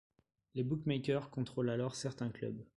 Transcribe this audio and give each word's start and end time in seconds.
Les 0.55 0.63
bookmakers 0.63 1.29
contrôlent 1.29 1.69
alors 1.69 1.93
certains 1.93 2.31
clubs. 2.31 2.65